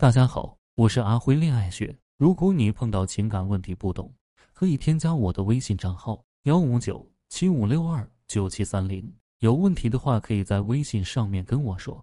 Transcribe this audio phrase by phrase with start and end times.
[0.00, 1.94] 大家好，我是阿辉恋爱学。
[2.16, 4.10] 如果你碰到情感问题不懂，
[4.54, 9.12] 可以添加我的微信账号幺五九七五六二九七三零。
[9.40, 12.02] 有问题的话，可以在微信上面跟我说。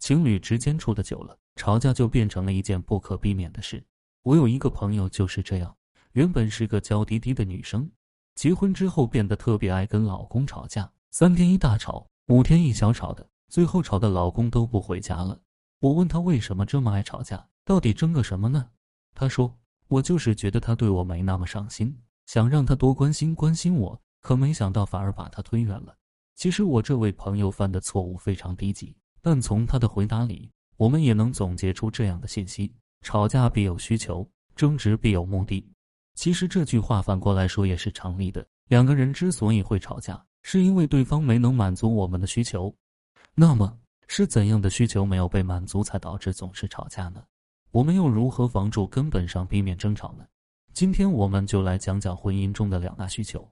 [0.00, 3.80] 情侣之间处的久了，吵架就变成了一件不可避免的事。
[4.24, 5.72] 我有一个朋友就是这样，
[6.14, 7.88] 原本是个娇滴滴的女生，
[8.34, 15.40] 结婚之后变得特别爱跟老公吵架，三天一大吵，五天一小吵的，最后吵的老公都不回家了。
[15.80, 18.68] 我问他为什么这么爱吵架，到底争个什么呢？
[19.14, 21.96] 他说：“我就是觉得他对我没那么上心，
[22.26, 25.96] 想让他多关心关心我，可没想到反而把他推远了。”
[26.34, 32.72] 其实我这位朋友犯的错误非常低级，但从他的回答里，我们也能总结出这样的信息：
[33.02, 35.64] 吵架必有需求，争执必有目的。
[36.14, 38.44] 其实这句话反过来说也是成立的。
[38.66, 42.74] 两个人之所以会吵架，是因为对方没能满足我们的需求。
[43.34, 43.78] 那么
[44.08, 47.22] 是怎样的需求没有被满足，才导致总是吵架呢？
[47.70, 50.26] 我们又如何防住根本上避免争吵呢？
[50.72, 53.46] 今天我们就来讲讲婚姻中的两大需求。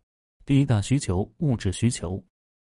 [0.46, 2.20] 第一大需求：物质需求。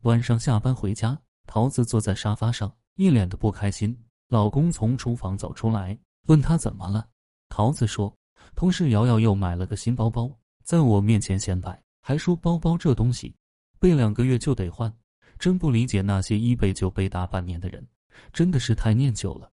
[0.03, 3.97] 晚上下班回家，桃子坐在沙发上，一脸的不开心。
[4.27, 7.09] 老公从厨房走出来，问她怎么了。
[7.49, 8.15] 桃子说
[8.55, 10.31] ：“同事瑶瑶又买了个新包包，
[10.63, 13.35] 在我面前显摆，还说包包这东西
[13.79, 14.93] 背两个月就得换。
[15.39, 17.87] 真不理解那些一背就背大半年的人，
[18.33, 19.49] 真的是太念旧了。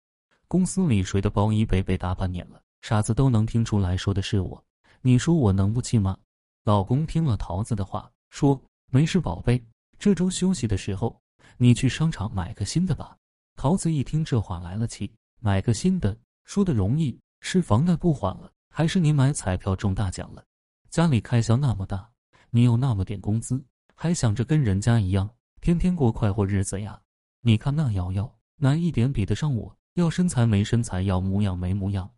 [0.46, 4.62] 公司里谁的包一背背大半年了，傻子都能听出来说的是我。
[5.00, 6.16] 你说我能不气吗？”
[6.64, 8.60] 老公听了桃子的话，说
[8.92, 9.64] ：“没事，宝贝。”
[9.98, 11.18] 这周休息的时候，
[11.56, 13.16] 你去商场买个新的吧。
[13.56, 20.44] 桃子一听这话来了气，买个新的说的容易，是房贷不还了，还是你买彩票中大奖了？
[20.90, 22.10] 家里开销那么大，
[22.50, 26.98] 你有那么点工资，还想着跟人家一样天天过快活日子呀？
[27.42, 29.76] 你看那瑶瑶，哪一点比得上我？
[29.92, 32.10] 要身材没身材，要模样没模样，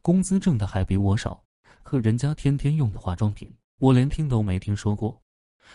[0.00, 1.42] 工资挣的还比我少，
[1.82, 5.20] 可人家天天用的化妆品，我连听都没听说过，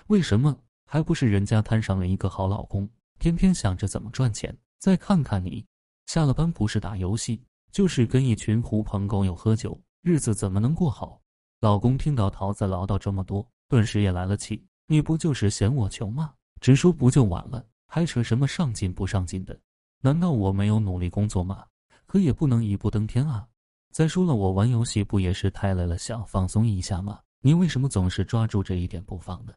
[0.08, 0.58] 为什么？
[0.86, 2.88] 还不是人家摊上了一个好老公，
[3.20, 4.56] 天天想着怎么赚钱。
[4.80, 5.66] 再看看你，
[6.06, 11.20] 下了班不是打游戏，就是跟一群狐朋狗友喝酒，日子怎么能过好？
[11.60, 14.66] 老公听到桃子唠叨这么多，顿时也来了气。
[14.88, 16.34] 你不就是嫌我穷吗？
[16.64, 17.62] 直说不就完了？
[17.88, 19.60] 还扯什么上进不上进的？
[20.00, 21.66] 难道我没有努力工作吗？
[22.06, 23.46] 可也不能一步登天啊！
[23.92, 27.20] 再说了，我玩游戏不也是太累了，想放松一下吗？
[27.42, 29.52] 你为什么总是抓住这一点不放呢？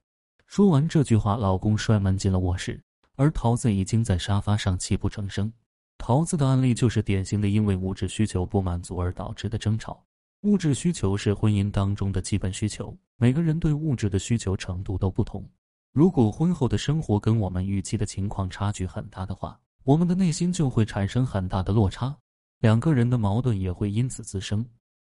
[0.49, 2.83] 说完这句话，老公摔门进了卧室，
[3.15, 5.53] 而桃子已经在沙发上泣不成声。
[5.99, 10.05] 桃子的案例就是典型的因为物质需求不满足而导致的争吵。
[10.41, 15.49] 物质需求是婚姻当中的基本需求，每个人对物质的需求程度都不同。
[15.97, 22.15] 如果婚后的生活跟我们预期的情况差距很大的话，我们的内心就会产生很大的落差，
[22.59, 24.63] 两个人的矛盾也会因此滋生。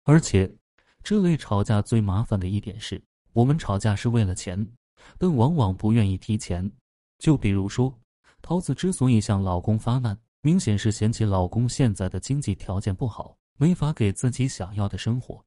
[0.03, 0.55] 而且，
[1.03, 3.03] 这类吵架最麻烦的一点是，
[3.33, 4.63] 我们吵架是为了钱。
[5.17, 6.71] 但往往不愿意提钱，
[7.17, 7.91] 就比如说，
[8.43, 15.43] 桃子之所以向老公发难，明显是嫌弃老公现在的经济条件不好，没法给自己想要的生活。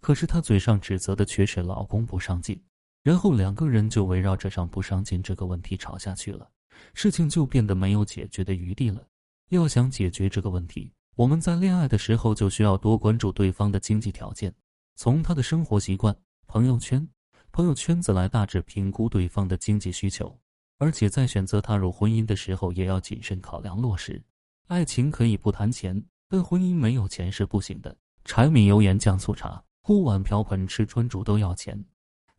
[0.00, 2.60] 可是她嘴上指责的却是老公不上进，
[3.02, 6.50] 然后两个人就围绕着上不上进这个问题吵下去了，
[6.94, 9.06] 事情就变得没有解决的余地了。
[9.48, 14.54] 要想解决这个问题，我们在恋爱的时候就需要多关注对方的经济条件，
[14.96, 16.16] 从他的生活习惯、
[16.46, 17.06] 朋友圈。
[17.52, 20.38] 朋友圈子来大致评估对方的经济需求，
[20.78, 24.22] 而且在选择踏入婚姻的时候也要谨慎考量落实。
[24.68, 27.96] 爱情可以不谈钱，但婚姻没有钱是不行的。
[28.24, 31.84] 柴米油盐酱醋茶，锅碗瓢盆吃穿住都要钱。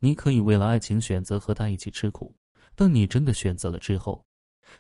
[0.03, 2.35] 你可以为了爱情选择和他一起吃苦，
[2.75, 4.25] 但你真的选择了之后，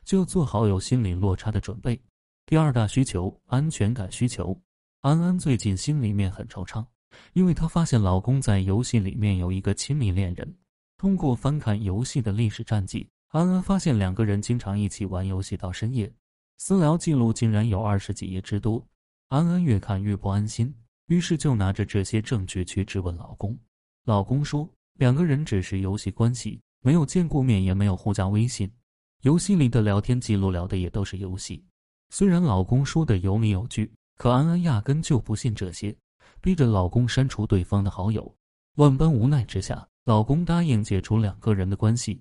[0.03, 2.01] 就要做好有心理落差的准备。
[2.47, 4.59] 第二大需求，安全感需求。
[5.01, 6.85] 安安最近心里面很惆怅。
[7.33, 10.57] 因为她发现老公在游戏里面有一个亲密恋人。
[10.97, 16.11] 通过翻看游戏的历史战绩，安安发现两个人经常一起玩游戏到深夜，
[16.57, 18.83] 私聊记录竟然有二十几页之多。
[19.27, 20.73] 安安越看越不安心，
[21.07, 23.57] 于是就拿着这些证据去质问老公。
[24.05, 28.71] 老公说，两个人只是游戏关系，没有见过面，也没有互加微信。
[29.21, 31.63] 游戏里的聊天记录聊的也都是游戏。
[32.09, 35.95] 虽然老公说的有理有据，可安安压根就不信这些。
[36.41, 38.35] 逼着老公删除对方的好友，
[38.77, 42.19] 万般无奈之下，老公答应解除两个人的关系。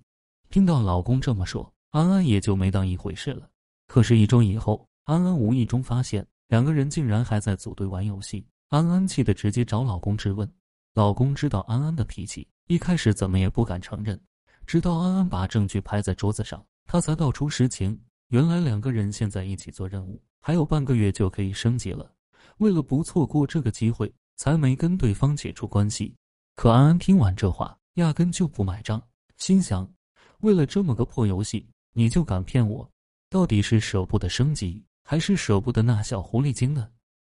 [0.51, 3.49] 听到老公这么说，安安也就没当一回事了。
[3.87, 8.47] 可是，一周以后，安安无意中发现两个人竟然还在组队玩游戏。
[8.69, 10.49] 安安气得直接找老公质问。
[10.95, 14.17] 老公知道安安的脾气，一开始怎么也不敢承认，
[14.65, 18.01] 直到安安把证据拍在桌子上，他才道出实情。
[18.29, 22.15] 原来两个人现在一起做任务，还有半个月就可以升级了。
[22.59, 26.15] 为了不错过这个机会，才没跟对方解除关系。
[26.55, 29.03] 可安安听完这话，压根就不买账，
[29.39, 29.93] 心想：
[30.39, 32.89] 为了这么个破游戏，你就敢骗我？
[33.31, 36.89] 到底是舍不得升级，还是舍不得那小狐狸精呢？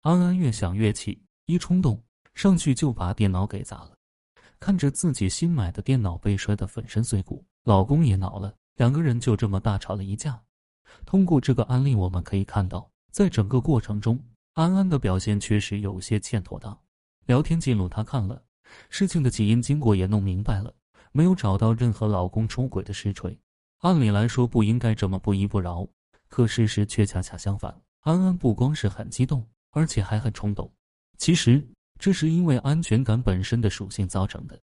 [0.02, 2.00] 安安越想越气，一冲动
[2.37, 3.94] 上去就把电脑给砸了。
[4.60, 10.40] 看着自己新买的电脑被摔得粉身碎骨，老公也恼了，两个人就这么大吵了一架。
[11.04, 14.18] 通过这个案例，我们可以看到，在整个过程中，
[14.54, 16.78] 安安的表现确实有些欠妥当。
[17.26, 18.42] 聊天记录她看了，
[18.88, 20.72] 事情的起因经过也弄明白了，
[21.12, 23.38] 没有找到任何老公出轨的实锤。
[23.80, 25.86] 按理来说不应该这么不依不饶，
[26.28, 27.74] 可事实却恰恰相反。
[28.00, 30.70] 安安不光是很激动，而且还很冲动。
[31.18, 31.66] 其实
[31.99, 34.61] 这是因为安全感本身的属性造成的，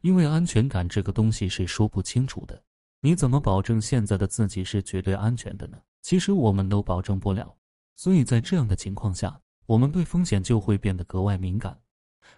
[0.00, 2.62] 因为安全感这个东西是说不清楚的。
[3.00, 5.78] 你怎么保证现在的自己是绝对安全的呢？
[6.02, 7.54] 其实我们都保证不了，
[7.96, 11.78] 所以在这样的情况下，我们对风险就会变得格外敏感。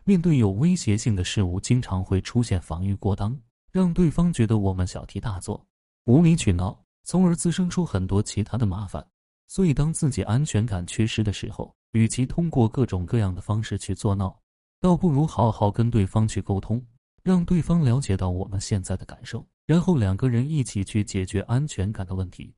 [0.05, 3.39] 面对有威胁性的事物，经常会出现防御过当，
[3.73, 5.67] 让对方觉得我们小题大做、
[6.05, 9.07] 无理取闹，从而滋生出很多其他的麻烦。
[9.47, 14.41] 所以，当自己安全感缺失的时候，与其通过各种各样的方式去作闹，
[14.81, 16.85] 倒不如好好跟对方去沟通，
[17.23, 19.47] 让对方了解到我们现在的感受。
[19.67, 22.55] 然后两个人一起去解决安全感的问题。